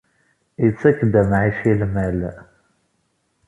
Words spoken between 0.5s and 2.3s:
Ittak-d amɛic i lmal.